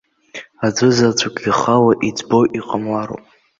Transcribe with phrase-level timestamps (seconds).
[0.65, 3.25] Аӡәызаҵәык ихала иӡбо иҟамлароуп.